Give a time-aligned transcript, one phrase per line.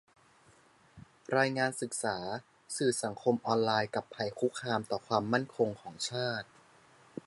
[1.37, 2.17] รายงานศึกษา
[2.77, 6.47] "สื่อสังคมออนไลน์กับภัยคุกคามต่อความมั่นคงของชาติ"